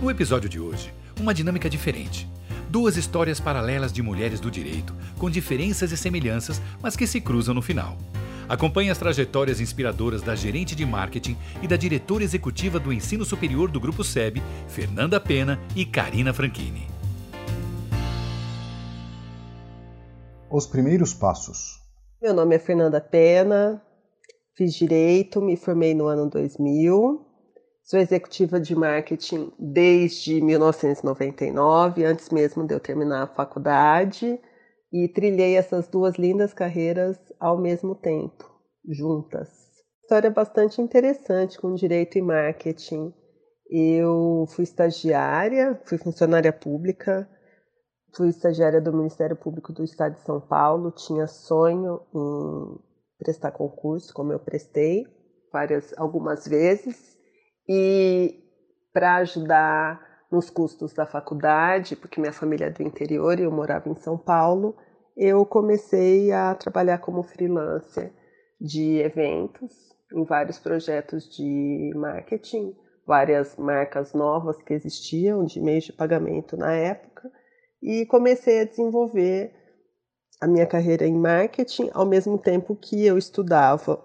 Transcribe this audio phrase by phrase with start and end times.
[0.00, 2.26] No episódio de hoje, uma dinâmica diferente.
[2.70, 7.54] Duas histórias paralelas de mulheres do direito, com diferenças e semelhanças, mas que se cruzam
[7.54, 7.98] no final.
[8.48, 13.70] Acompanhe as trajetórias inspiradoras da gerente de marketing e da diretora executiva do ensino superior
[13.70, 16.86] do Grupo SEB, Fernanda Pena e Karina Franchini.
[20.50, 21.78] Os primeiros passos.
[22.22, 23.82] Meu nome é Fernanda Pena,
[24.56, 27.29] fiz direito, me formei no ano 2000.
[27.90, 34.40] Sou executiva de marketing desde 1999, antes mesmo de eu terminar a faculdade,
[34.92, 38.48] e trilhei essas duas lindas carreiras ao mesmo tempo,
[38.88, 39.48] juntas.
[40.02, 43.12] História bastante interessante com direito e marketing.
[43.68, 47.28] Eu fui estagiária, fui funcionária pública,
[48.14, 52.78] fui estagiária do Ministério Público do Estado de São Paulo, tinha sonho em
[53.18, 55.04] prestar concurso, como eu prestei
[55.52, 57.18] várias algumas vezes
[57.68, 58.42] e
[58.92, 60.00] para ajudar
[60.30, 64.16] nos custos da faculdade, porque minha família é do interior e eu morava em São
[64.16, 64.76] Paulo,
[65.16, 68.12] eu comecei a trabalhar como freelancer
[68.60, 69.72] de eventos
[70.12, 72.74] em vários projetos de marketing,
[73.06, 77.30] várias marcas novas que existiam de meios de pagamento na época,
[77.82, 79.52] e comecei a desenvolver
[80.40, 84.02] a minha carreira em marketing ao mesmo tempo que eu estudava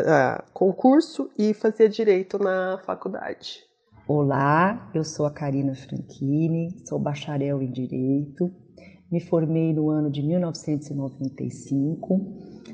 [0.00, 3.64] uh, concurso e fazia direito na faculdade.
[4.06, 8.50] Olá, eu sou a Karina Franchini, sou bacharel em Direito,
[9.10, 12.20] me formei no ano de 1995,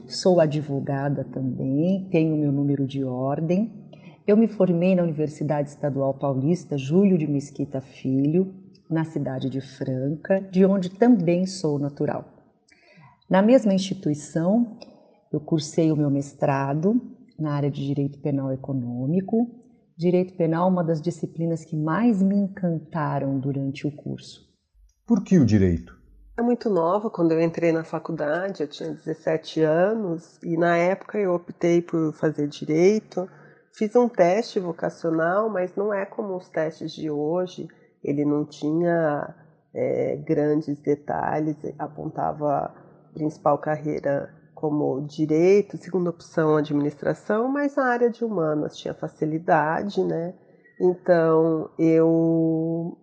[0.06, 3.72] sou advogada também, tenho meu número de ordem.
[4.26, 8.54] Eu me formei na Universidade Estadual Paulista Júlio de Mesquita Filho,
[8.88, 12.24] na cidade de Franca, de onde também sou natural.
[13.28, 14.78] Na mesma instituição,
[15.32, 19.50] eu cursei o meu mestrado na área de Direito Penal Econômico.
[19.96, 24.44] Direito Penal, uma das disciplinas que mais me encantaram durante o curso.
[25.06, 25.96] Por que o direito?
[26.36, 31.16] É muito nova, quando eu entrei na faculdade, eu tinha 17 anos e na época
[31.16, 33.28] eu optei por fazer direito.
[33.72, 37.68] Fiz um teste vocacional, mas não é como os testes de hoje.
[38.02, 39.32] Ele não tinha
[39.72, 42.74] é, grandes detalhes, apontava a
[43.12, 44.34] principal carreira
[44.64, 50.32] como direito, segunda opção administração, mas a área de humanas tinha facilidade, né?
[50.80, 52.96] Então eu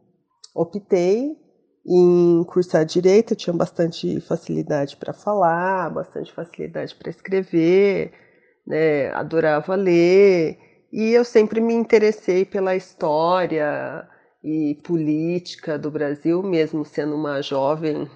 [0.56, 1.38] optei
[1.86, 8.12] em cursar direito, eu tinha bastante facilidade para falar, bastante facilidade para escrever,
[8.66, 9.12] né?
[9.12, 10.58] Adorava ler
[10.92, 14.04] e eu sempre me interessei pela história
[14.44, 18.10] e política do Brasil, mesmo sendo uma jovem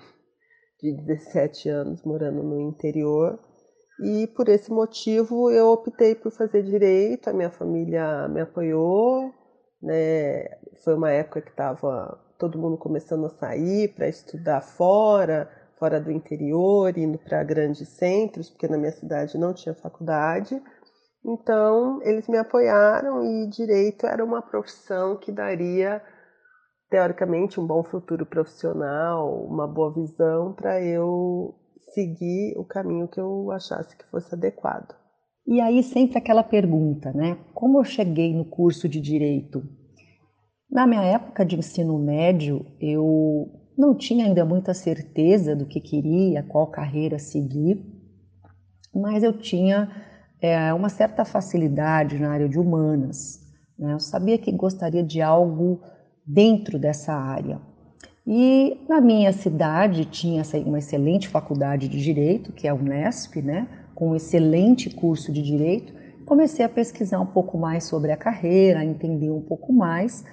[0.94, 3.40] de 17 anos morando no interior.
[4.04, 9.32] E por esse motivo eu optei por fazer direito, a minha família me apoiou,
[9.82, 10.46] né?
[10.84, 16.12] Foi uma época que estava todo mundo começando a sair para estudar fora, fora do
[16.12, 20.62] interior, indo para grandes centros, porque na minha cidade não tinha faculdade.
[21.24, 26.02] Então, eles me apoiaram e direito era uma profissão que daria
[26.90, 31.56] teoricamente um bom futuro profissional, uma boa visão para eu
[31.94, 34.96] seguir o caminho que eu achasse que fosse adequado.
[35.48, 37.38] E aí sempre aquela pergunta, né?
[37.54, 39.64] Como eu cheguei no curso de direito?
[40.70, 43.48] Na minha época de ensino médio, eu
[43.78, 47.86] não tinha ainda muita certeza do que queria, qual carreira seguir,
[48.94, 49.90] mas eu tinha
[50.42, 53.40] é, uma certa facilidade na área de humanas.
[53.78, 53.94] Né?
[53.94, 55.82] Eu sabia que gostaria de algo
[56.26, 57.60] dentro dessa área.
[58.28, 63.68] E na minha cidade tinha uma excelente faculdade de direito, que é a Unesp, né,
[63.94, 65.94] com um excelente curso de direito.
[66.26, 70.26] Comecei a pesquisar um pouco mais sobre a carreira, a entender um pouco mais,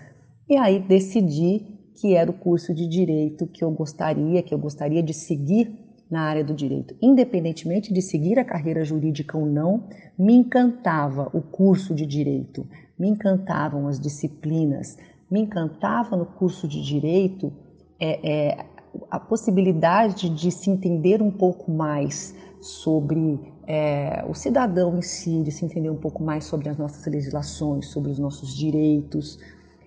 [0.48, 5.02] e aí decidi que era o curso de direito que eu gostaria, que eu gostaria
[5.02, 5.70] de seguir
[6.10, 6.94] na área do direito.
[7.00, 9.84] Independentemente de seguir a carreira jurídica ou não,
[10.18, 12.66] me encantava o curso de direito,
[12.98, 14.96] me encantavam as disciplinas,
[15.32, 17.50] me encantava no curso de direito
[17.98, 18.66] é, é,
[19.10, 25.50] a possibilidade de se entender um pouco mais sobre é, o cidadão em si, de
[25.50, 29.38] se entender um pouco mais sobre as nossas legislações, sobre os nossos direitos.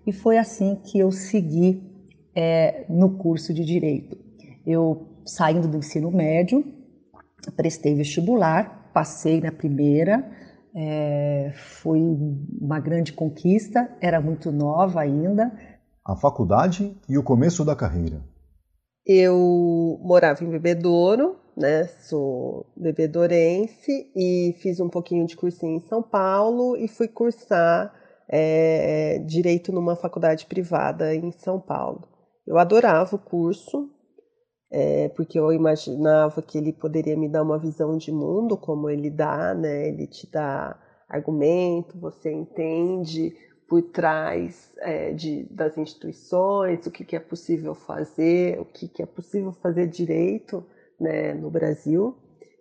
[0.08, 1.80] E foi assim que eu segui
[2.34, 4.18] é, no curso de direito.
[4.66, 6.66] Eu, saindo do ensino médio,
[7.56, 10.28] prestei vestibular, passei na primeira,
[10.76, 12.00] é, foi
[12.60, 15.52] uma grande conquista, era muito nova ainda.
[16.06, 18.22] A faculdade e o começo da carreira.
[19.06, 21.86] Eu morava em Bebedouro, né?
[21.86, 27.94] Sou bebedorense e fiz um pouquinho de cursinho em São Paulo e fui cursar
[28.28, 32.08] é, direito numa faculdade privada em São Paulo.
[32.46, 33.90] Eu adorava o curso,
[34.72, 39.10] é, porque eu imaginava que ele poderia me dar uma visão de mundo, como ele
[39.10, 39.88] dá, né?
[39.88, 40.78] Ele te dá
[41.08, 43.34] argumento, você entende
[43.68, 49.02] por trás é, de, das instituições, o que, que, é possível fazer, o que, que
[49.02, 50.64] é possível fazer direito
[51.00, 52.16] né, no Brasil.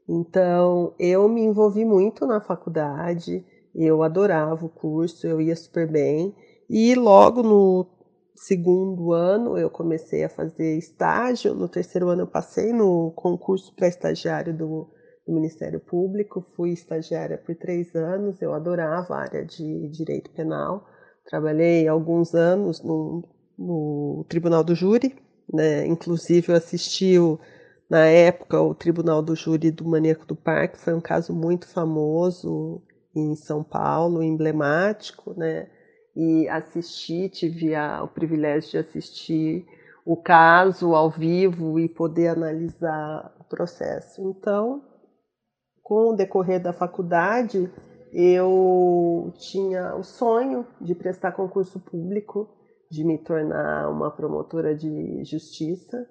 [0.09, 6.35] Então, eu me envolvi muito na faculdade, eu adorava o curso, eu ia super bem.
[6.69, 7.87] E logo no
[8.35, 13.89] segundo ano eu comecei a fazer estágio, no terceiro ano eu passei no concurso para
[13.89, 14.91] estagiário do,
[15.27, 20.87] do Ministério Público, fui estagiária por três anos, eu adorava a área de direito penal.
[21.25, 23.23] Trabalhei alguns anos no,
[23.59, 25.17] no Tribunal do Júri,
[25.53, 25.87] né?
[25.87, 27.39] inclusive eu assisti o,
[27.89, 32.83] na época o Tribunal do Júri do Maníaco do Parque, foi um caso muito famoso
[33.15, 35.69] em São Paulo, emblemático, né?
[36.17, 39.67] E assisti, tive a, o privilégio de assistir
[40.05, 44.23] o caso ao vivo e poder analisar o processo.
[44.23, 44.83] Então,
[45.83, 47.71] com o decorrer da faculdade,
[48.13, 52.49] eu tinha o sonho de prestar concurso público,
[52.91, 56.07] de me tornar uma promotora de justiça.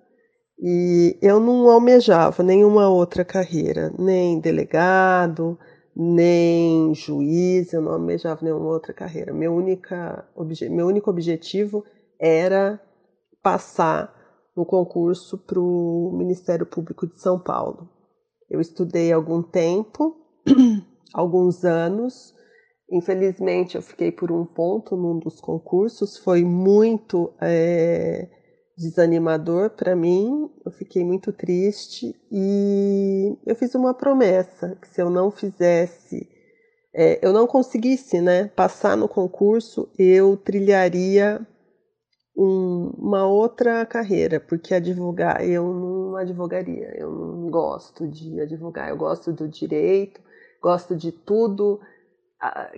[0.59, 5.57] E eu não almejava nenhuma outra carreira, nem delegado,
[5.95, 9.33] nem juiz, eu não almejava nenhuma outra carreira.
[9.33, 10.27] Meu, única,
[10.69, 11.83] meu único objetivo
[12.19, 12.81] era
[13.41, 14.13] passar
[14.55, 17.89] no concurso para o Ministério Público de São Paulo.
[18.49, 20.15] Eu estudei algum tempo,
[21.13, 22.33] alguns anos.
[22.91, 26.17] Infelizmente, eu fiquei por um ponto num dos concursos.
[26.17, 28.29] Foi muito é,
[28.83, 30.49] desanimador para mim.
[30.65, 36.29] Eu fiquei muito triste e eu fiz uma promessa que se eu não fizesse,
[36.93, 41.45] é, eu não conseguisse, né, passar no concurso, eu trilharia
[42.37, 46.93] um, uma outra carreira, porque advogar eu não advogaria.
[46.95, 48.89] Eu não gosto de advogar.
[48.89, 50.21] Eu gosto do direito
[50.63, 51.81] gosto de tudo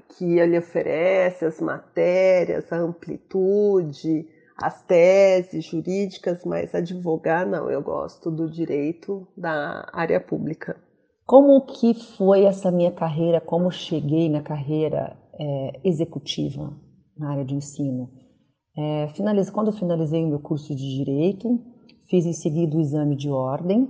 [0.09, 8.31] que ele oferece, as matérias, a amplitude, as teses jurídicas, mas advogar não, eu gosto
[8.31, 10.77] do direito da área pública.
[11.25, 16.71] Como que foi essa minha carreira, como cheguei na carreira é, executiva
[17.17, 18.09] na área de ensino?
[18.77, 21.59] É, finalize, quando eu finalizei o meu curso de Direito,
[22.09, 23.87] fiz em seguida o exame de ordem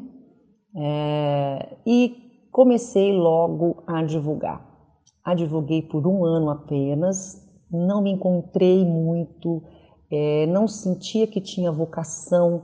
[0.77, 4.65] é, e comecei logo a divulgar.
[5.23, 9.63] Advoguei por um ano apenas, não me encontrei muito,
[10.11, 12.63] é, não sentia que tinha vocação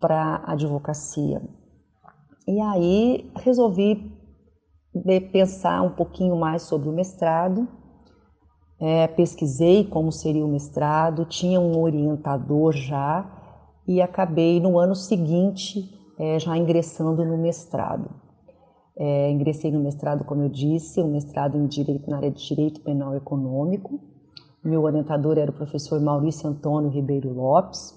[0.00, 1.42] para advocacia.
[2.46, 4.12] E aí resolvi
[5.32, 7.66] pensar um pouquinho mais sobre o mestrado.
[8.78, 13.26] É, pesquisei como seria o mestrado, tinha um orientador já
[13.88, 18.10] e acabei no ano seguinte é, já ingressando no mestrado.
[18.98, 22.80] É, ingressei no mestrado, como eu disse, um mestrado em direito na área de direito
[22.80, 24.00] penal econômico.
[24.66, 27.94] Meu orientador era o professor Maurício Antônio Ribeiro Lopes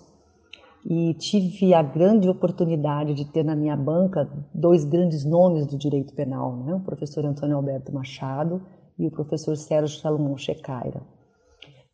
[0.86, 6.14] e tive a grande oportunidade de ter na minha banca dois grandes nomes do direito
[6.14, 6.76] penal, né?
[6.76, 8.62] o professor Antônio Alberto Machado
[9.00, 11.02] e o professor Sérgio Salomão Checaira.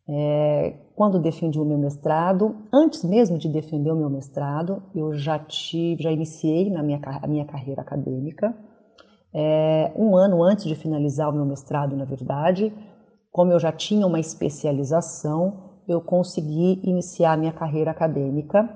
[0.08, 5.38] É, quando defendi o meu mestrado, antes mesmo de defender o meu mestrado, eu já
[5.38, 8.54] tive, já iniciei na minha, a minha carreira acadêmica
[9.38, 12.72] é, um ano antes de finalizar o meu mestrado, na verdade,
[13.36, 18.66] como eu já tinha uma especialização, eu consegui iniciar minha carreira acadêmica.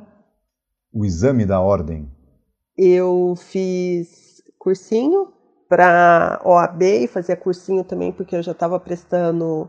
[0.93, 2.13] O exame da ordem.
[2.77, 5.33] Eu fiz cursinho
[5.67, 9.67] para OAB e fazia cursinho também porque eu já estava prestando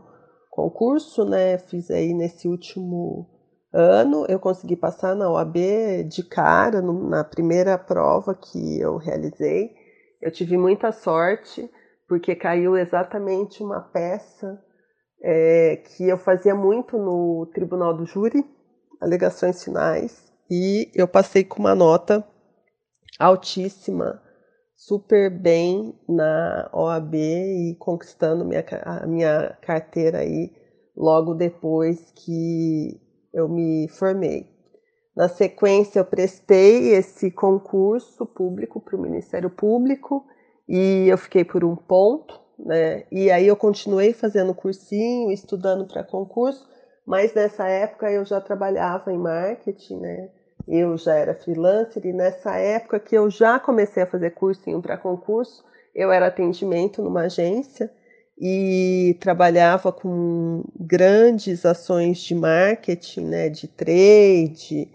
[0.50, 1.56] concurso, né?
[1.56, 3.26] Fiz aí nesse último
[3.72, 5.56] ano, eu consegui passar na OAB
[6.06, 9.70] de cara, no, na primeira prova que eu realizei.
[10.20, 11.70] Eu tive muita sorte,
[12.06, 14.62] porque caiu exatamente uma peça
[15.22, 18.44] é, que eu fazia muito no Tribunal do Júri,
[19.00, 22.26] alegações finais, e eu passei com uma nota
[23.18, 24.20] altíssima,
[24.74, 30.50] super bem na OAB e conquistando minha, a minha carteira aí
[30.96, 33.00] logo depois que
[33.32, 34.50] eu me formei.
[35.16, 40.24] Na sequência, eu prestei esse concurso público para o Ministério Público
[40.68, 43.04] e eu fiquei por um ponto, né?
[43.10, 46.68] E aí eu continuei fazendo cursinho, estudando para concurso,
[47.06, 50.30] mas nessa época eu já trabalhava em marketing, né?
[50.68, 54.96] Eu já era freelancer e nessa época que eu já comecei a fazer cursinho para
[54.96, 57.90] concurso, eu era atendimento numa agência
[58.38, 64.90] e trabalhava com grandes ações de marketing, né, de trade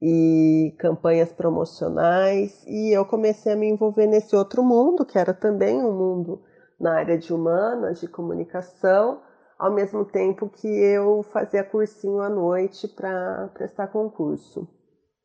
[0.00, 5.76] e campanhas promocionais, e eu comecei a me envolver nesse outro mundo, que era também
[5.76, 6.42] um mundo
[6.82, 9.20] na área de humanas, de comunicação,
[9.56, 14.68] ao mesmo tempo que eu fazia cursinho à noite para prestar concurso.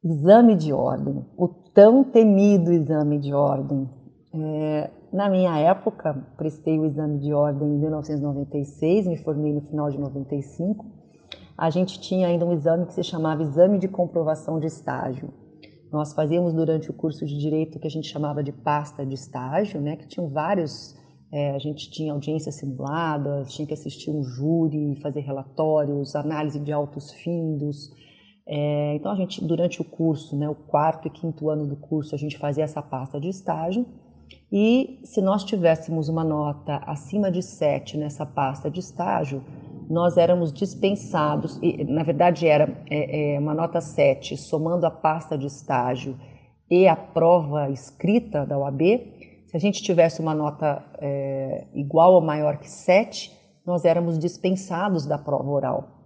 [0.03, 3.89] Exame de ordem, o tão temido exame de ordem.
[4.31, 9.89] É, na minha época, prestei o exame de ordem em 1996, me formei no final
[9.89, 10.85] de 95.
[11.57, 15.33] A gente tinha ainda um exame que se chamava Exame de Comprovação de Estágio.
[15.91, 19.15] Nós fazíamos durante o curso de Direito o que a gente chamava de pasta de
[19.15, 20.95] estágio, né, que tinham vários
[21.31, 26.72] é, a gente tinha audiência simulada, tinha que assistir um júri, fazer relatórios, análise de
[26.72, 27.91] altos findos.
[28.46, 32.15] É, então a gente, durante o curso, né, o quarto e quinto ano do curso,
[32.15, 33.86] a gente fazia essa pasta de estágio.
[34.51, 39.43] E se nós tivéssemos uma nota acima de 7 nessa pasta de estágio,
[39.89, 45.38] nós éramos dispensados, e, na verdade era é, é, uma nota 7, somando a pasta
[45.38, 46.17] de estágio
[46.69, 48.81] e a prova escrita da OAB,
[49.47, 53.31] se a gente tivesse uma nota é, igual ou maior que 7,
[53.65, 55.97] nós éramos dispensados da prova oral.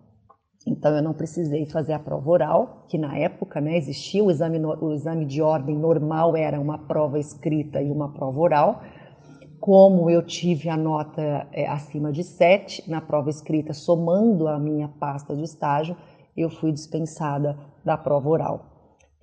[0.65, 4.59] Então eu não precisei fazer a prova oral, que na época né, existia o exame,
[4.59, 8.83] o exame de ordem normal, era uma prova escrita e uma prova oral.
[9.59, 14.87] Como eu tive a nota é, acima de 7 na prova escrita, somando a minha
[14.87, 15.97] pasta de estágio,
[16.37, 18.70] eu fui dispensada da prova oral.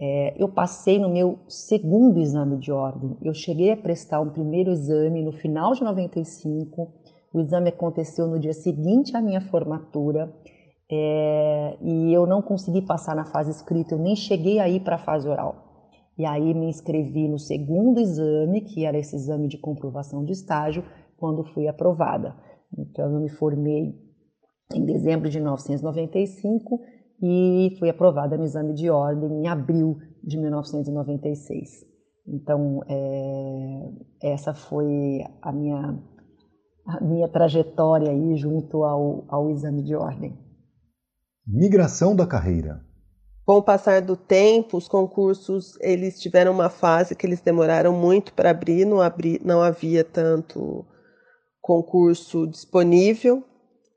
[0.01, 3.17] É, eu passei no meu segundo exame de ordem.
[3.21, 6.93] Eu cheguei a prestar um primeiro exame no final de 95.
[7.33, 10.33] O exame aconteceu no dia seguinte à minha formatura.
[10.91, 14.99] É, e eu não consegui passar na fase escrita, eu nem cheguei aí para a
[14.99, 15.67] fase oral.
[16.17, 20.85] E aí me inscrevi no segundo exame, que era esse exame de comprovação de estágio,
[21.17, 22.35] quando fui aprovada.
[22.77, 23.95] Então eu me formei
[24.75, 26.81] em dezembro de 1995
[27.21, 31.87] e fui aprovada no exame de ordem em abril de 1996.
[32.27, 35.99] Então, é, essa foi a minha,
[36.87, 40.39] a minha trajetória aí junto ao, ao exame de ordem.
[41.47, 42.85] Migração da carreira.
[43.45, 48.35] Com o passar do tempo, os concursos eles tiveram uma fase que eles demoraram muito
[48.35, 50.85] para abrir, não, abri, não havia tanto
[51.63, 53.43] concurso disponível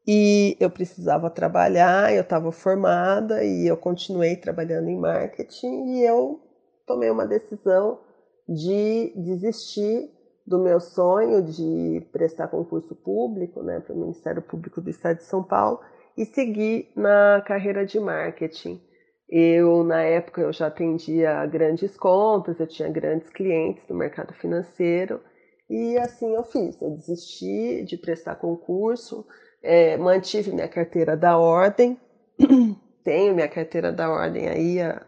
[0.08, 6.40] e eu precisava trabalhar, eu estava formada e eu continuei trabalhando em marketing e eu
[6.88, 8.00] tomei uma decisão
[8.48, 10.10] de desistir
[10.46, 15.24] do meu sonho de prestar concurso público né, para o Ministério Público do Estado de
[15.24, 15.80] São Paulo
[16.18, 18.82] e seguir na carreira de marketing.
[19.30, 25.22] Eu, na época, eu já atendia grandes contas, eu tinha grandes clientes no mercado financeiro
[25.70, 26.82] e assim eu fiz.
[26.82, 29.26] Eu desisti de prestar concurso,
[29.64, 32.00] é, mantive minha carteira da ordem,
[33.04, 35.06] tenho minha carteira da ordem aí há,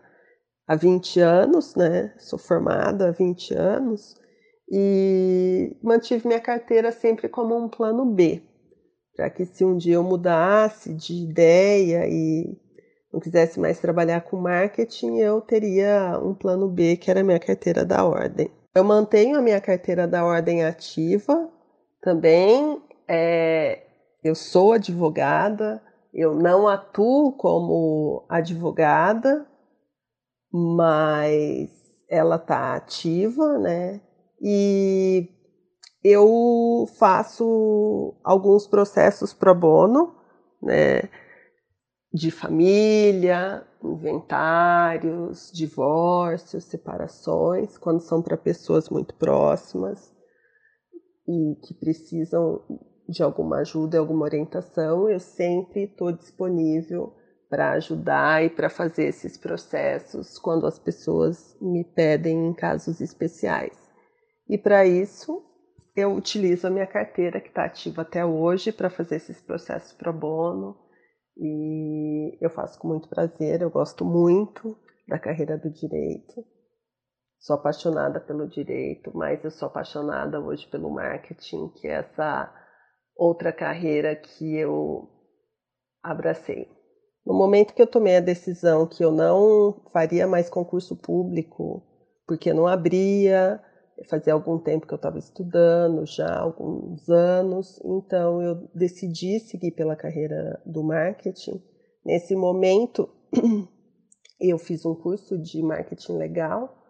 [0.68, 2.14] há 20 anos, né?
[2.18, 4.16] Sou formada há 20 anos
[4.72, 8.42] e mantive minha carteira sempre como um plano B,
[9.16, 12.58] para que se um dia eu mudasse de ideia e
[13.12, 17.86] não quisesse mais trabalhar com marketing, eu teria um plano B, que era minha carteira
[17.86, 18.50] da ordem.
[18.74, 21.48] Eu mantenho a minha carteira da ordem ativa
[22.02, 22.82] também.
[23.08, 23.83] É,
[24.24, 25.82] eu sou advogada,
[26.14, 29.46] eu não atuo como advogada,
[30.52, 31.70] mas
[32.08, 34.00] ela está ativa, né?
[34.40, 35.28] E
[36.04, 40.16] eu faço alguns processos pro bono,
[40.62, 41.10] né?
[42.14, 50.14] De família, inventários, divórcios, separações, quando são para pessoas muito próximas
[51.28, 52.62] e que precisam
[53.08, 57.14] de alguma ajuda, alguma orientação, eu sempre estou disponível
[57.50, 63.78] para ajudar e para fazer esses processos quando as pessoas me pedem em casos especiais.
[64.50, 65.44] E para isso,
[65.96, 70.12] eu utilizo a minha carteira que está ativa até hoje para fazer esses processos pro
[70.12, 70.76] bono
[71.38, 74.76] e eu faço com muito prazer, eu gosto muito
[75.08, 76.44] da carreira do direito.
[77.40, 82.63] Sou apaixonada pelo direito, mas eu sou apaixonada hoje pelo marketing, que é essa
[83.16, 85.10] outra carreira que eu
[86.02, 86.68] abracei.
[87.26, 91.82] No momento que eu tomei a decisão que eu não faria mais concurso público,
[92.28, 93.62] porque não abria,
[94.10, 99.96] fazia algum tempo que eu estava estudando, já alguns anos, então eu decidi seguir pela
[99.96, 101.64] carreira do marketing.
[102.06, 103.10] Nesse momento,
[104.40, 106.83] eu fiz um curso de marketing legal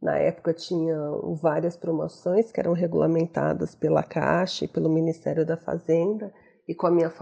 [0.00, 0.96] Na época tinha
[1.40, 6.32] várias promoções que eram regulamentadas pela Caixa e pelo Ministério da Fazenda,
[6.68, 7.12] e com a minha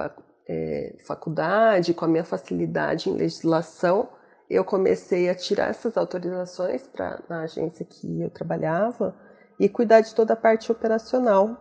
[0.49, 4.09] é, faculdade, com a minha facilidade em legislação,
[4.49, 9.15] eu comecei a tirar essas autorizações pra, na agência que eu trabalhava
[9.59, 11.57] e cuidar de toda a parte operacional,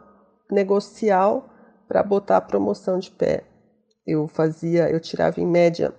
[0.51, 1.50] negocial,
[1.88, 3.43] para botar a promoção de pé.
[4.05, 5.93] Eu fazia, eu tirava em média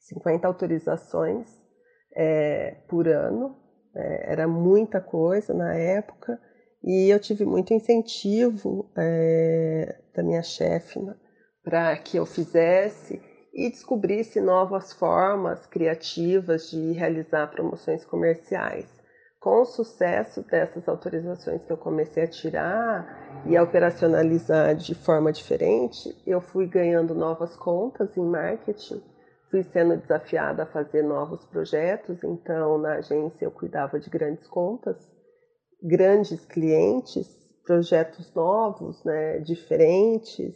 [0.00, 1.48] 50 autorizações
[2.14, 3.56] é, por ano,
[3.96, 6.38] é, era muita coisa na época,
[6.84, 11.14] e eu tive muito incentivo é, da minha chefe né,
[11.64, 13.20] para que eu fizesse
[13.52, 18.86] e descobrisse novas formas criativas de realizar promoções comerciais.
[19.40, 25.32] Com o sucesso dessas autorizações que eu comecei a tirar e a operacionalizar de forma
[25.32, 29.02] diferente, eu fui ganhando novas contas em marketing,
[29.50, 34.96] fui sendo desafiada a fazer novos projetos, então na agência eu cuidava de grandes contas,
[35.82, 37.26] grandes clientes,
[37.64, 40.54] projetos novos, né, diferentes,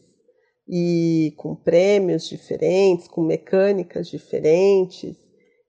[0.73, 5.17] e com prêmios diferentes, com mecânicas diferentes.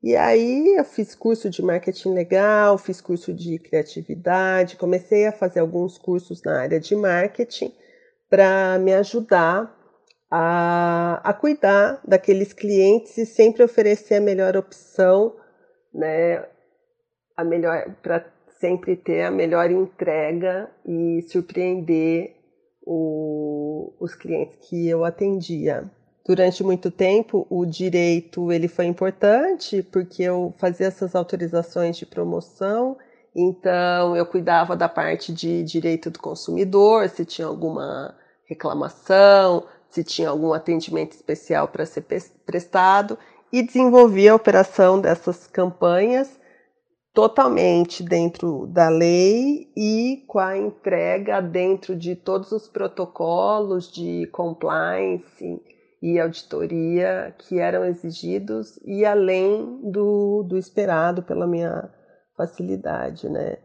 [0.03, 5.59] E aí eu fiz curso de marketing legal, fiz curso de criatividade, comecei a fazer
[5.59, 7.73] alguns cursos na área de marketing
[8.29, 9.75] para me ajudar
[10.31, 15.35] a, a cuidar daqueles clientes e sempre oferecer a melhor opção,
[15.93, 16.45] né,
[17.35, 18.25] a melhor para
[18.59, 22.35] sempre ter a melhor entrega e surpreender
[22.81, 25.91] o, os clientes que eu atendia.
[26.25, 32.95] Durante muito tempo, o direito ele foi importante porque eu fazia essas autorizações de promoção,
[33.35, 40.29] então eu cuidava da parte de direito do consumidor, se tinha alguma reclamação, se tinha
[40.29, 42.05] algum atendimento especial para ser
[42.45, 43.17] prestado
[43.51, 46.39] e desenvolvia a operação dessas campanhas
[47.13, 55.61] totalmente dentro da lei e com a entrega dentro de todos os protocolos de compliance
[56.01, 61.93] e auditoria que eram exigidos e além do, do esperado pela minha
[62.37, 63.57] facilidade, né?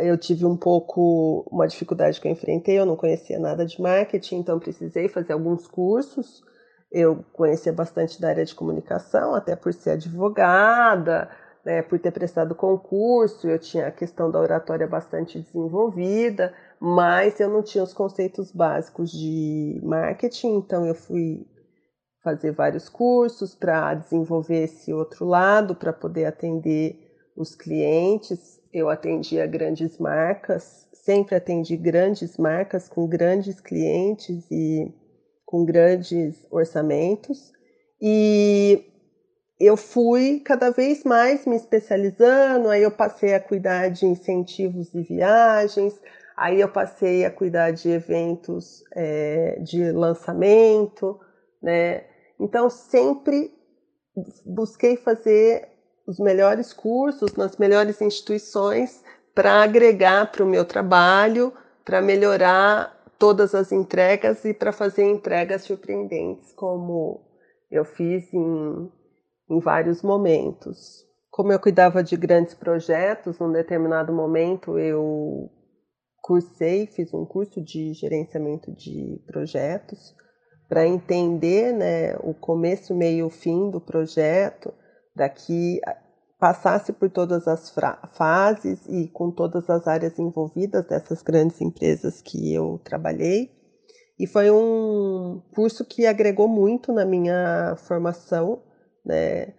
[0.00, 4.36] Eu tive um pouco uma dificuldade que eu enfrentei, eu não conhecia nada de marketing,
[4.36, 6.42] então precisei fazer alguns cursos.
[6.90, 11.30] Eu conhecia bastante da área de comunicação, até por ser advogada,
[11.64, 17.48] né, por ter prestado concurso, eu tinha a questão da oratória bastante desenvolvida, mas eu
[17.48, 21.46] não tinha os conceitos básicos de marketing, então eu fui
[22.22, 26.96] fazer vários cursos para desenvolver esse outro lado, para poder atender
[27.36, 28.60] os clientes.
[28.72, 34.90] Eu atendia grandes marcas, sempre atendi grandes marcas com grandes clientes e
[35.44, 37.52] com grandes orçamentos.
[38.00, 38.82] E
[39.60, 45.02] eu fui cada vez mais me especializando, aí eu passei a cuidar de incentivos e
[45.02, 46.00] viagens,
[46.36, 51.20] aí eu passei a cuidar de eventos é, de lançamento,
[51.62, 52.04] né?
[52.40, 53.52] Então sempre
[54.46, 55.71] busquei fazer
[56.06, 59.02] os melhores cursos nas melhores instituições
[59.34, 61.52] para agregar para o meu trabalho,
[61.84, 67.20] para melhorar todas as entregas e para fazer entregas surpreendentes, como
[67.70, 68.90] eu fiz em
[69.52, 71.06] em vários momentos.
[71.30, 75.50] Como eu cuidava de grandes projetos, num determinado momento eu
[76.22, 80.14] cursei, fiz um curso de gerenciamento de projetos
[80.68, 84.72] para entender né, o começo, meio e fim do projeto,
[85.14, 85.80] para que
[86.38, 87.72] passasse por todas as
[88.12, 93.50] fases e com todas as áreas envolvidas dessas grandes empresas que eu trabalhei.
[94.18, 98.62] E foi um curso que agregou muito na minha formação,
[99.04, 99.54] né?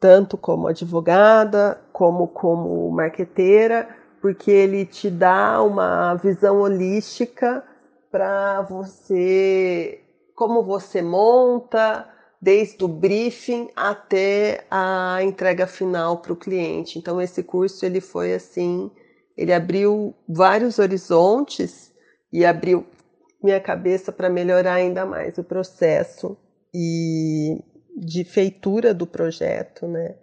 [0.00, 3.88] tanto como advogada, como como marqueteira,
[4.20, 7.64] porque ele te dá uma visão holística
[8.10, 10.00] para você,
[10.34, 12.08] como você monta,
[12.40, 16.98] desde o briefing até a entrega final para o cliente.
[16.98, 18.90] Então esse curso ele foi assim,
[19.36, 21.92] ele abriu vários horizontes
[22.32, 22.86] e abriu
[23.42, 26.36] minha cabeça para melhorar ainda mais o processo
[26.74, 27.62] e
[27.96, 30.16] de feitura do projeto, né?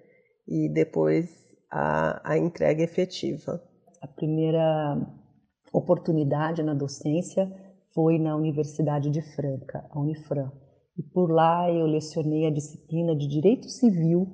[0.47, 1.29] E depois
[1.71, 3.61] a, a entrega efetiva.
[4.01, 4.97] A primeira
[5.73, 7.51] oportunidade na docência
[7.93, 10.51] foi na Universidade de Franca, a Unifran.
[10.97, 14.27] E por lá eu lecionei a disciplina de Direito Civil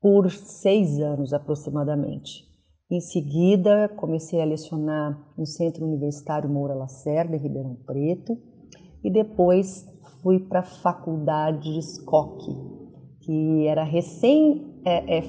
[0.00, 2.48] por seis anos aproximadamente.
[2.90, 8.36] Em seguida, comecei a lecionar no Centro Universitário Moura Lacerda, em Ribeirão Preto,
[9.04, 9.86] e depois
[10.22, 12.44] fui para a faculdade de Skock,
[13.20, 15.22] que era recém é, é.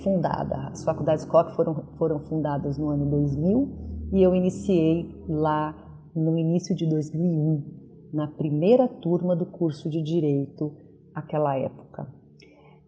[0.71, 5.75] As faculdades Koch foram, foram fundadas no ano 2000 e eu iniciei lá
[6.15, 7.80] no início de 2001,
[8.13, 10.75] na primeira turma do curso de Direito,
[11.13, 12.07] aquela época.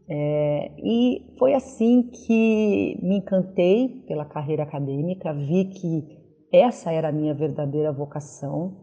[0.07, 7.11] É, e foi assim que me encantei pela carreira acadêmica, vi que essa era a
[7.11, 8.77] minha verdadeira vocação,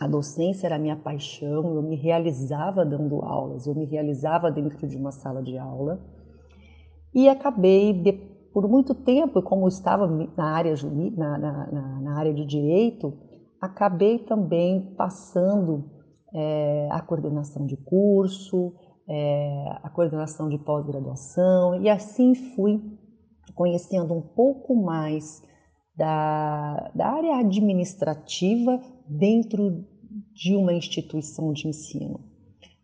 [0.00, 4.86] a docência era a minha paixão, eu me realizava dando aulas, eu me realizava dentro
[4.86, 6.00] de uma sala de aula
[7.14, 8.12] e acabei, de,
[8.52, 10.74] por muito tempo, como estava na área,
[11.16, 13.12] na, na, na área de direito,
[13.60, 15.90] acabei também passando
[16.34, 18.74] é, a coordenação de curso,
[19.08, 22.82] é, a coordenação de pós-graduação e assim fui
[23.54, 25.42] conhecendo um pouco mais
[25.96, 29.84] da, da área administrativa dentro
[30.34, 32.20] de uma instituição de ensino.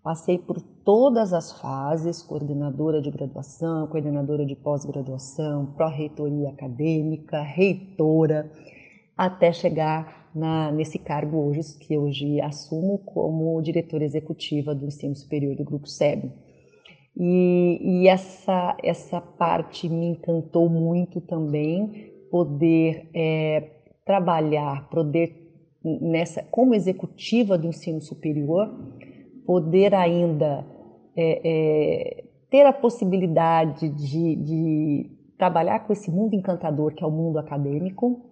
[0.02, 8.50] Passei por todas as fases, coordenadora de graduação, coordenadora de pós-graduação, pró-reitoria acadêmica, reitora,
[9.16, 15.54] até chegar na, nesse cargo hoje, que hoje assumo como diretora executiva do ensino superior
[15.56, 16.30] do Grupo SEB.
[17.16, 23.70] E, e essa, essa parte me encantou muito também, poder é,
[24.04, 25.42] trabalhar, poder
[25.84, 28.72] nessa como executiva do ensino superior,
[29.44, 30.64] poder ainda
[31.16, 37.10] é, é, ter a possibilidade de, de, trabalhar com esse mundo encantador que é o
[37.10, 38.31] mundo acadêmico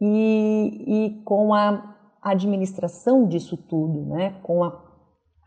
[0.00, 4.38] e, e com a administração disso tudo, né?
[4.42, 4.84] com a,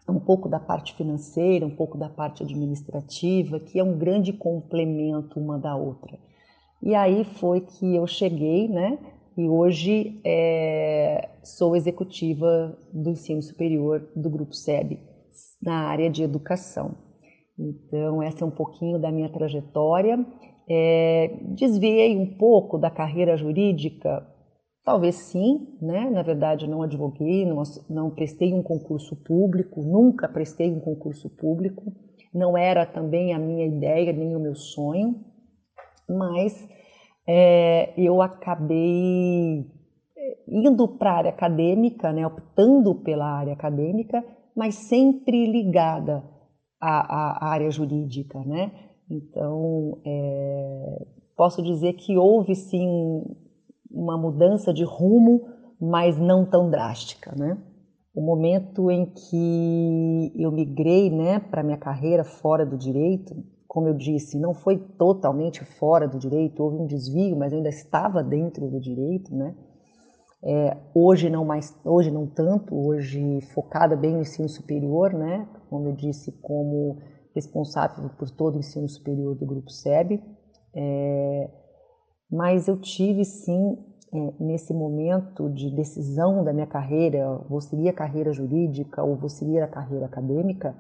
[0.10, 5.40] um pouco da parte financeira, um pouco da parte administrativa, que é um grande complemento
[5.40, 6.18] uma da outra.
[6.82, 8.98] E aí foi que eu cheguei, né?
[9.38, 15.00] E hoje é, sou executiva do ensino superior do Grupo SEB,
[15.62, 16.96] na área de educação.
[17.58, 20.26] Então, essa é um pouquinho da minha trajetória.
[20.68, 24.26] É, desviei um pouco da carreira jurídica,
[24.84, 26.10] talvez sim, né?
[26.10, 31.94] Na verdade, não advoguei, não, não prestei um concurso público, nunca prestei um concurso público,
[32.34, 35.32] não era também a minha ideia nem o meu sonho
[36.12, 36.68] mas
[37.28, 39.66] é, eu acabei
[40.18, 44.24] é, indo para a área acadêmica, né, optando pela área acadêmica,
[44.56, 46.24] mas sempre ligada
[46.80, 48.72] à, à área jurídica, né?
[49.10, 53.24] Então, é, posso dizer que houve sim
[53.94, 55.42] uma mudança de rumo,
[55.80, 57.58] mas não tão drástica, né?
[58.14, 63.34] O momento em que eu migrei, né, para minha carreira fora do direito,
[63.68, 68.22] como eu disse, não foi totalmente fora do direito, houve um desvio, mas ainda estava
[68.22, 69.56] dentro do direito, né?
[70.44, 75.48] É, hoje não mais, hoje não tanto, hoje focada bem no ensino superior, né?
[75.70, 76.98] Como eu disse, como
[77.34, 80.22] responsável por todo o ensino superior do grupo SEB.
[80.76, 81.50] É,
[82.32, 83.78] mas eu tive sim
[84.14, 89.30] é, nesse momento de decisão da minha carreira, vou seguir a carreira jurídica ou vou
[89.30, 90.76] seguir a carreira acadêmica,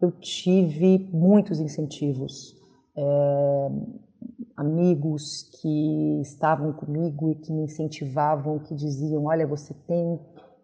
[0.00, 2.56] eu tive muitos incentivos.
[2.96, 3.70] É,
[4.56, 10.20] amigos que estavam comigo e que me incentivavam, que diziam: Olha, você tem,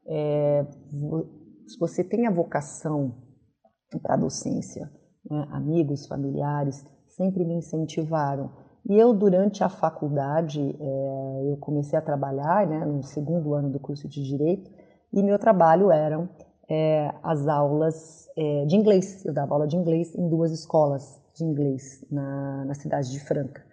[0.07, 0.67] é,
[1.79, 3.15] você tem a vocação
[4.03, 4.91] para a docência.
[5.31, 5.47] Né?
[5.51, 8.51] Amigos, familiares sempre me incentivaram.
[8.89, 13.81] E eu, durante a faculdade, é, eu comecei a trabalhar né, no segundo ano do
[13.81, 14.71] curso de Direito
[15.13, 16.29] e meu trabalho eram
[16.71, 19.25] é, as aulas é, de inglês.
[19.25, 23.65] Eu dava aula de inglês em duas escolas de inglês na, na cidade de Franca.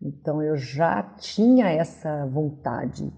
[0.00, 3.12] Então eu já tinha essa vontade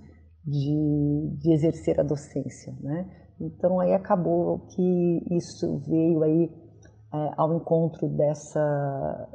[0.45, 3.07] de, de exercer a docência, né?
[3.38, 6.51] Então aí acabou que isso veio aí
[7.15, 9.29] é, ao encontro dessa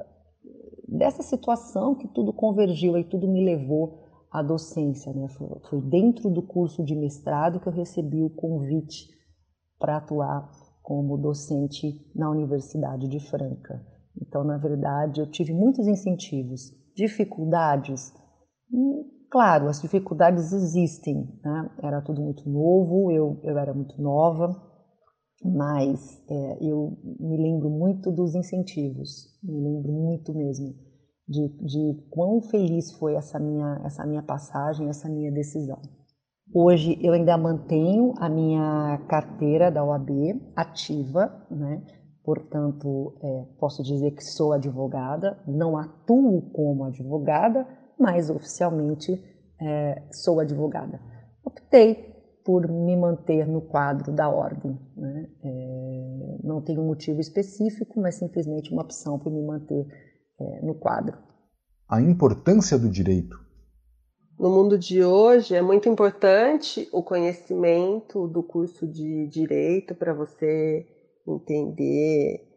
[0.87, 3.99] dessa situação que tudo convergiu e tudo me levou
[4.31, 5.27] à docência, né?
[5.69, 9.07] Foi, dentro do curso de mestrado que eu recebi o convite
[9.79, 10.49] para atuar
[10.81, 13.85] como docente na Universidade de Franca.
[14.21, 16.71] Então, na verdade, eu tive muitos incentivos.
[16.95, 18.13] Dificuldades?
[19.29, 21.27] Claro, as dificuldades existem.
[21.43, 21.69] Né?
[21.83, 24.55] Era tudo muito novo, eu, eu era muito nova,
[25.43, 30.73] mas é, eu me lembro muito dos incentivos, me lembro muito mesmo
[31.27, 35.79] de, de quão feliz foi essa minha, essa minha passagem, essa minha decisão.
[36.53, 40.09] Hoje eu ainda mantenho a minha carteira da OAB
[40.55, 41.83] ativa, né?
[42.23, 47.67] portanto, é, posso dizer que sou advogada, não atuo como advogada,
[47.99, 49.21] mas oficialmente
[49.61, 50.99] é, sou advogada.
[51.43, 52.16] Optei
[52.47, 54.79] por me manter no quadro da ordem.
[54.95, 55.29] Né?
[55.43, 59.85] É, não tem um motivo específico, mas simplesmente uma opção para me manter
[60.39, 61.17] é, no quadro.
[61.89, 63.37] A importância do direito.
[64.39, 70.87] No mundo de hoje é muito importante o conhecimento do curso de direito para você
[71.27, 72.47] entender,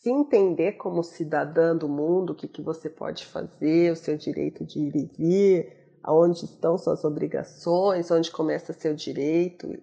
[0.00, 4.64] se entender como cidadã do mundo, o que, que você pode fazer, o seu direito
[4.64, 9.76] de ir e vir, aonde estão suas obrigações, onde começa seu direito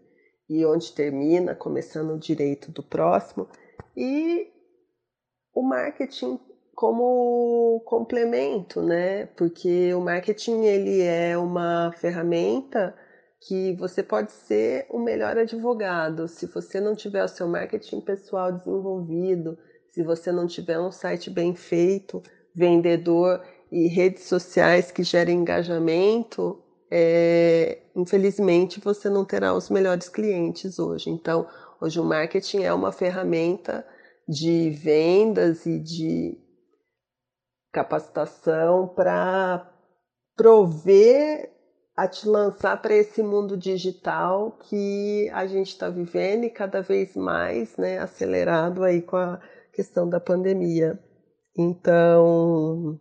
[0.50, 3.48] e onde termina, começando o direito do próximo.
[3.96, 4.50] E
[5.54, 6.40] o marketing
[6.74, 9.26] como complemento, né?
[9.38, 12.96] Porque o marketing ele é uma ferramenta
[13.46, 18.54] que você pode ser o melhor advogado se você não tiver o seu marketing pessoal
[18.54, 19.58] desenvolvido,
[19.92, 22.24] se você não tiver um site bem feito,
[22.56, 30.78] vendedor e redes sociais que gerem engajamento, é, infelizmente você não terá os melhores clientes
[30.78, 31.10] hoje.
[31.10, 31.48] Então,
[31.82, 33.84] hoje o marketing é uma ferramenta
[34.30, 36.38] de vendas e de
[37.72, 39.68] capacitação para
[40.36, 41.52] prover
[41.96, 47.16] a te lançar para esse mundo digital que a gente está vivendo e cada vez
[47.16, 49.42] mais né, acelerado aí com a
[49.74, 51.00] questão da pandemia.
[51.58, 53.00] Então,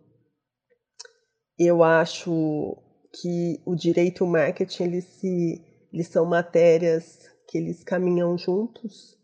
[1.57, 2.77] eu acho
[3.21, 5.61] que o direito e o marketing eles, se,
[5.91, 9.17] eles são matérias que eles caminham juntos,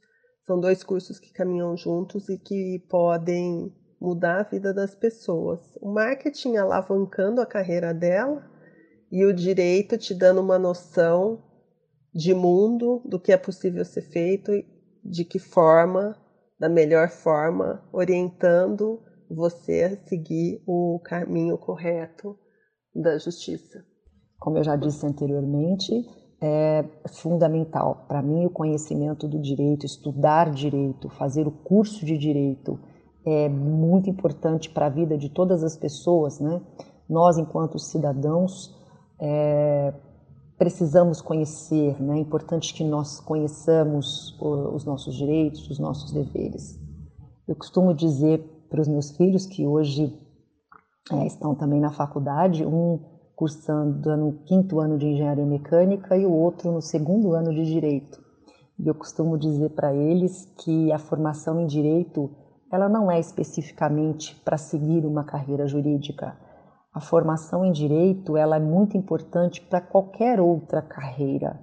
[0.46, 5.60] são dois cursos que caminham juntos e que podem mudar a vida das pessoas.
[5.82, 8.50] O marketing alavancando a carreira dela
[9.12, 11.44] e o direito te dando uma noção
[12.14, 14.52] de mundo, do que é possível ser feito,
[15.04, 16.16] de que forma,
[16.60, 22.38] da melhor forma, orientando você seguir o caminho correto
[22.94, 23.84] da justiça.
[24.40, 25.94] Como eu já disse anteriormente,
[26.42, 32.80] é fundamental para mim o conhecimento do direito, estudar direito, fazer o curso de direito
[33.26, 36.62] é muito importante para a vida de todas as pessoas, né?
[37.08, 38.74] Nós, enquanto cidadãos,
[39.20, 39.94] é,
[40.58, 42.18] precisamos conhecer, né?
[42.18, 46.80] É importante que nós conheçamos os nossos direitos, os nossos deveres.
[47.48, 50.14] Eu costumo dizer para os meus filhos que hoje
[51.12, 53.00] é, estão também na faculdade, um
[53.36, 58.22] cursando no quinto ano de engenharia mecânica e o outro no segundo ano de direito.
[58.78, 62.30] E eu costumo dizer para eles que a formação em direito
[62.72, 66.38] ela não é especificamente para seguir uma carreira jurídica.
[66.94, 71.60] A formação em direito ela é muito importante para qualquer outra carreira.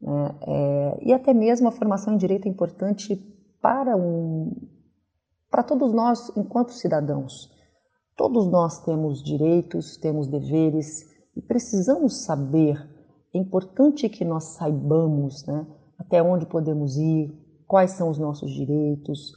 [0.00, 0.34] Né?
[0.46, 3.16] É, e até mesmo a formação em direito é importante
[3.60, 4.52] para, um,
[5.50, 7.50] para todos nós enquanto cidadãos.
[8.16, 12.76] Todos nós temos direitos, temos deveres e precisamos saber.
[13.34, 15.66] É importante que nós saibamos né,
[15.98, 17.32] até onde podemos ir,
[17.66, 19.32] quais são os nossos direitos,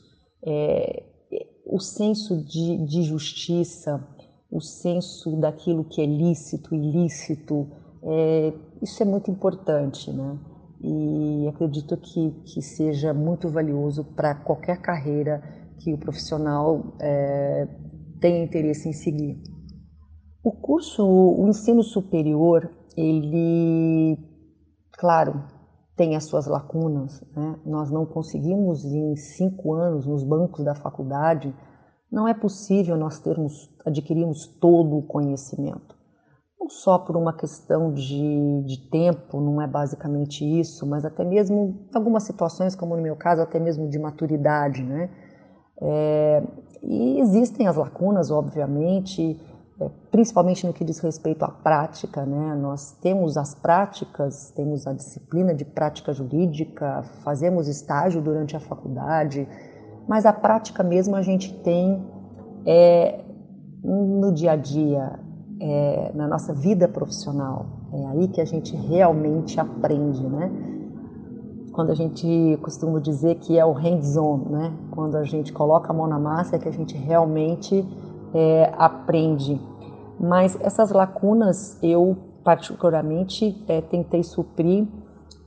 [0.45, 1.03] é,
[1.65, 4.05] o senso de, de justiça,
[4.51, 7.67] o senso daquilo que é lícito, ilícito,
[8.03, 10.37] é, isso é muito importante, né?
[10.81, 15.41] E acredito que, que seja muito valioso para qualquer carreira
[15.83, 17.67] que o profissional é,
[18.21, 19.41] tenha interesse em seguir.
[20.43, 24.17] O curso, o ensino superior, ele,
[24.93, 25.43] claro,
[25.95, 27.21] tem as suas lacunas.
[27.35, 27.59] Né?
[27.65, 31.53] Nós não conseguimos em cinco anos nos bancos da faculdade,
[32.11, 35.95] não é possível nós termos, adquirirmos todo o conhecimento.
[36.59, 41.89] Não só por uma questão de, de tempo, não é basicamente isso, mas até mesmo
[41.93, 45.09] algumas situações, como no meu caso, até mesmo de maturidade, né?
[45.81, 46.43] É,
[46.81, 49.39] e existem as lacunas, obviamente,
[49.79, 52.55] é, principalmente no que diz respeito à prática, né?
[52.55, 59.47] Nós temos as práticas, temos a disciplina de prática jurídica, fazemos estágio durante a faculdade,
[60.07, 62.05] mas a prática mesmo a gente tem
[62.65, 63.19] é,
[63.83, 65.19] no dia a dia,
[65.59, 67.65] é, na nossa vida profissional.
[67.93, 70.51] É aí que a gente realmente aprende, né?
[71.73, 74.73] Quando a gente costuma dizer que é o hands-on, né?
[74.91, 77.83] Quando a gente coloca a mão na massa é que a gente realmente
[78.33, 79.59] é, aprende.
[80.19, 84.87] Mas essas lacunas eu particularmente é, tentei suprir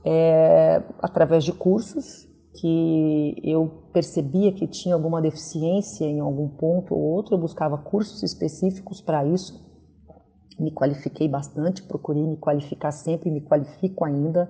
[0.03, 2.27] é, através de cursos
[2.59, 8.23] que eu percebia que tinha alguma deficiência em algum ponto ou outro, eu buscava cursos
[8.23, 9.65] específicos para isso.
[10.59, 14.49] Me qualifiquei bastante, procurei me qualificar sempre, me qualifico ainda.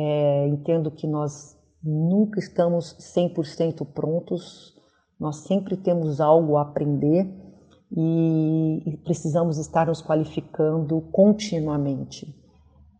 [0.00, 4.76] É, entendo que nós nunca estamos 100% prontos,
[5.18, 7.28] nós sempre temos algo a aprender
[7.90, 12.32] e, e precisamos estar nos qualificando continuamente.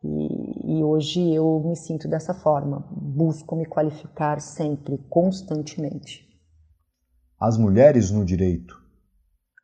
[0.02, 6.28] E e hoje eu me sinto dessa forma, busco me qualificar sempre, constantemente.
[7.40, 8.77] As mulheres no direito.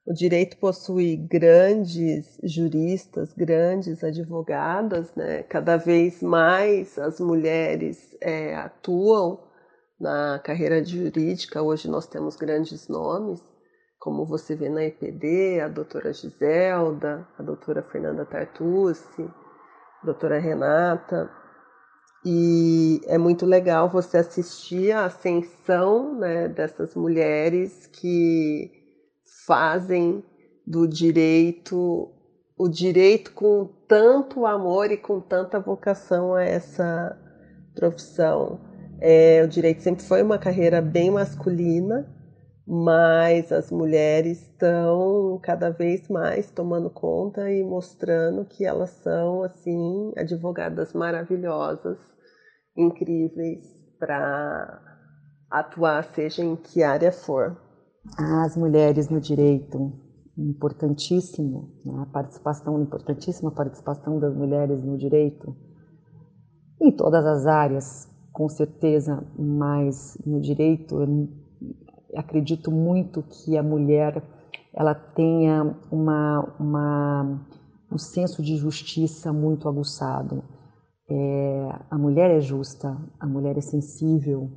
[0.07, 5.43] O direito possui grandes juristas, grandes advogadas, né?
[5.45, 9.43] cada vez mais as mulheres é, atuam
[9.99, 11.63] na carreira jurídica.
[11.63, 13.41] Hoje nós temos grandes nomes,
[13.99, 19.23] como você vê na EPD, a doutora Giselda, a doutora Fernanda Tartucci,
[20.03, 21.31] a doutora Renata.
[22.23, 28.84] E é muito legal você assistir a ascensão né, dessas mulheres que
[29.47, 30.23] fazem
[30.67, 32.11] do direito
[32.57, 37.19] o direito com tanto amor e com tanta vocação a essa
[37.75, 38.61] profissão.
[39.01, 42.09] É, o direito sempre foi uma carreira bem masculina,
[42.67, 50.13] mas as mulheres estão cada vez mais tomando conta e mostrando que elas são assim
[50.17, 51.99] advogadas maravilhosas,
[52.77, 53.67] incríveis
[53.99, 54.81] para
[55.51, 57.64] atuar seja em que área for.
[58.17, 59.93] As mulheres no direito,
[60.37, 62.03] importantíssimo, né?
[62.03, 65.57] a participação, importantíssima participação das mulheres no direito,
[66.81, 70.99] em todas as áreas, com certeza, mas no direito
[72.15, 74.23] acredito muito que a mulher
[74.73, 77.47] ela tenha uma, uma,
[77.91, 80.43] um senso de justiça muito aguçado.
[81.09, 84.51] É, a mulher é justa, a mulher é sensível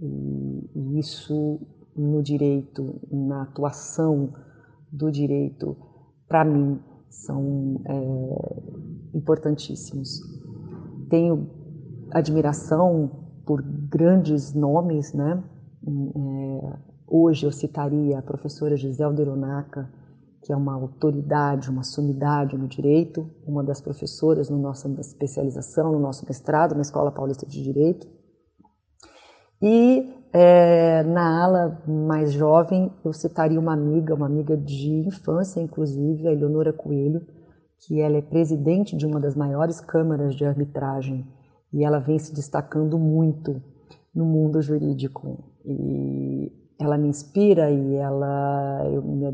[0.00, 1.60] e, e isso
[2.00, 4.32] no direito, na atuação
[4.90, 5.76] do direito,
[6.28, 6.80] para mim,
[7.10, 10.20] são é, importantíssimos.
[11.10, 11.50] Tenho
[12.10, 13.10] admiração
[13.44, 15.42] por grandes nomes, né?
[15.86, 19.90] É, Hoje eu citaria a professora Gisele Deronaca,
[20.42, 25.98] que é uma autoridade, uma sumidade no direito, uma das professoras no nossa especialização, no
[25.98, 28.06] nosso mestrado na Escola Paulista de Direito.
[29.62, 36.28] E é, na ala mais jovem, eu citaria uma amiga, uma amiga de infância, inclusive,
[36.28, 37.26] a Eleonora Coelho,
[37.78, 41.26] que ela é presidente de uma das maiores câmaras de arbitragem
[41.72, 43.62] e ela vem se destacando muito
[44.14, 45.38] no mundo jurídico.
[45.64, 49.26] E ela me inspira e ela eu, me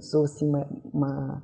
[0.00, 1.42] sou assim uma, uma,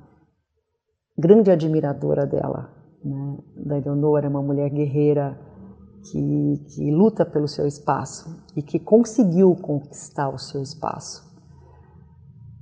[1.17, 2.69] grande admiradora dela
[3.03, 3.37] né?
[3.55, 5.37] da Eleonora uma mulher guerreira
[6.11, 11.25] que, que luta pelo seu espaço e que conseguiu conquistar o seu espaço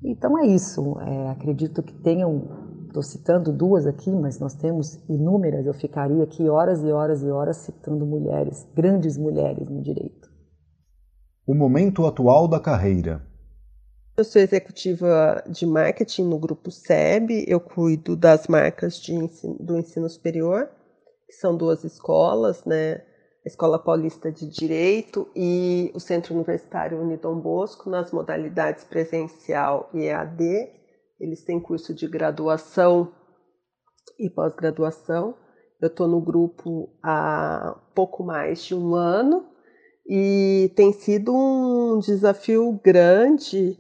[0.04, 5.66] então é isso é, acredito que tenham estou citando duas aqui mas nós temos inúmeras
[5.66, 10.36] eu ficaria aqui horas e horas e horas citando mulheres grandes mulheres no direito
[11.48, 13.22] o momento atual da carreira.
[14.18, 20.10] Eu sou executiva de marketing no grupo SEB, eu cuido das marcas ensino, do ensino
[20.10, 20.70] superior,
[21.28, 23.04] que são duas escolas, né?
[23.46, 30.68] Escola Paulista de Direito e o Centro Universitário Unidom Bosco, nas modalidades presencial e EAD.
[31.20, 33.14] Eles têm curso de graduação
[34.20, 35.36] e pós-graduação.
[35.80, 39.46] Eu estou no grupo há pouco mais de um ano
[40.08, 43.78] e tem sido um desafio grande,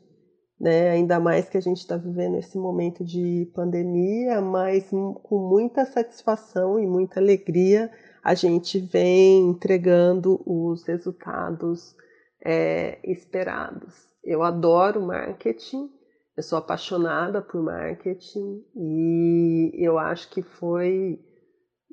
[0.59, 0.91] né?
[0.91, 6.79] ainda mais que a gente está vivendo esse momento de pandemia, mas com muita satisfação
[6.79, 7.89] e muita alegria
[8.25, 11.95] a gente vem entregando os resultados
[12.43, 13.93] é, esperados.
[14.23, 15.91] Eu adoro marketing,
[16.35, 21.19] eu sou apaixonada por marketing e eu acho que foi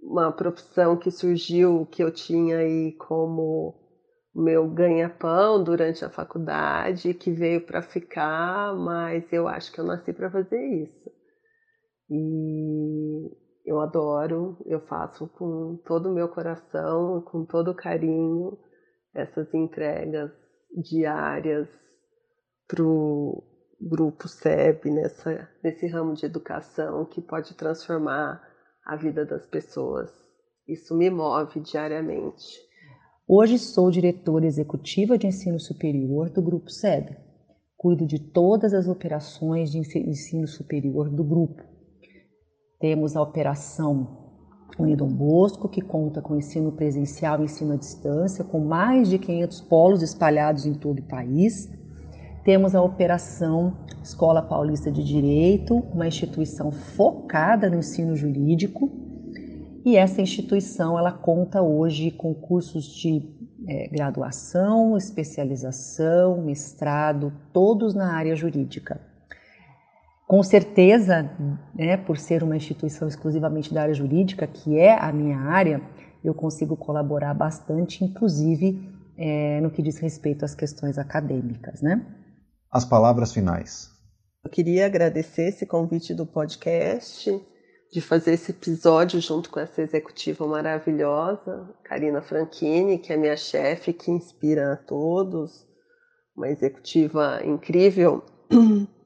[0.02, 3.74] uma profissão que surgiu que eu tinha aí como
[4.34, 10.14] meu ganha-pão durante a faculdade, que veio para ficar, mas eu acho que eu nasci
[10.14, 11.10] para fazer isso.
[12.08, 18.58] E eu adoro, eu faço com todo o meu coração, com todo o carinho,
[19.14, 20.30] essas entregas
[20.74, 21.68] diárias
[22.66, 23.42] para o
[23.80, 28.42] grupo SEB nessa, nesse ramo de educação que pode transformar
[28.84, 30.10] a vida das pessoas.
[30.66, 32.46] Isso me move diariamente.
[33.28, 37.16] Hoje sou diretora executiva de ensino superior do Grupo SEB.
[37.76, 41.71] Cuido de todas as operações de ensino superior do grupo.
[42.82, 44.08] Temos a operação
[44.76, 49.60] Unidom Bosco, que conta com ensino presencial e ensino à distância, com mais de 500
[49.60, 51.70] polos espalhados em todo o país.
[52.42, 58.90] Temos a operação Escola Paulista de Direito, uma instituição focada no ensino jurídico,
[59.84, 63.22] e essa instituição ela conta hoje com cursos de
[63.64, 69.11] é, graduação, especialização, mestrado, todos na área jurídica.
[70.32, 71.30] Com certeza,
[71.74, 75.78] né, por ser uma instituição exclusivamente da área jurídica, que é a minha área,
[76.24, 78.80] eu consigo colaborar bastante, inclusive
[79.18, 82.02] é, no que diz respeito às questões acadêmicas, né?
[82.70, 83.90] As palavras finais.
[84.42, 87.30] Eu queria agradecer esse convite do podcast,
[87.92, 93.92] de fazer esse episódio junto com essa executiva maravilhosa, Karina Franchini, que é minha chefe,
[93.92, 95.66] que inspira a todos,
[96.34, 98.24] uma executiva incrível,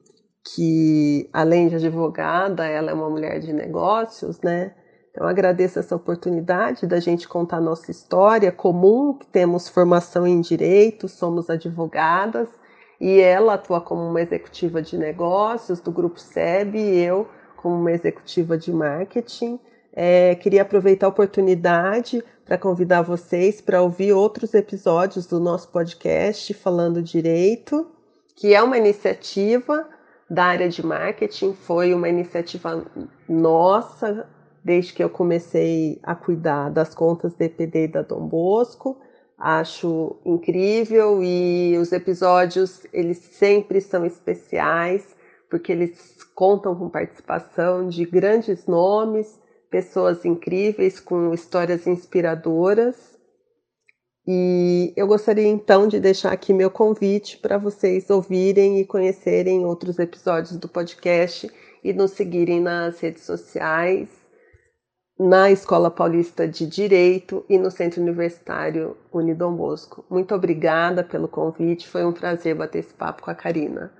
[0.55, 4.73] que além de advogada, ela é uma mulher de negócios, né?
[5.11, 11.07] Então agradeço essa oportunidade da gente contar nossa história comum, que temos formação em direito,
[11.07, 12.47] somos advogadas,
[13.01, 17.91] e ela atua como uma executiva de negócios do grupo SEB e eu como uma
[17.91, 19.59] executiva de marketing.
[19.91, 26.53] É, queria aproveitar a oportunidade para convidar vocês para ouvir outros episódios do nosso podcast
[26.53, 27.87] Falando Direito,
[28.35, 29.96] que é uma iniciativa
[30.29, 32.85] da área de marketing, foi uma iniciativa
[33.27, 34.27] nossa
[34.63, 38.99] desde que eu comecei a cuidar das contas e da Dom Bosco.
[39.37, 45.15] Acho incrível e os episódios eles sempre são especiais
[45.49, 53.16] porque eles contam com participação de grandes nomes, pessoas incríveis com histórias inspiradoras.
[54.29, 59.97] E eu gostaria então de deixar aqui meu convite para vocês ouvirem e conhecerem outros
[59.99, 61.49] episódios do podcast
[61.81, 64.09] e nos seguirem nas redes sociais,
[65.17, 70.05] na Escola Paulista de Direito e no Centro Universitário Unidom Bosco.
[70.09, 73.93] Muito obrigada pelo convite, foi um prazer bater esse papo com a Karina.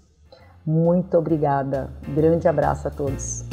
[0.66, 1.94] Muito obrigada.
[2.14, 3.46] Grande abraço a todos.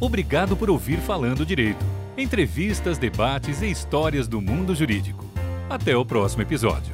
[0.00, 1.84] Obrigado por ouvir Falando Direito.
[2.16, 5.24] Entrevistas, debates e histórias do mundo jurídico.
[5.68, 6.93] Até o próximo episódio.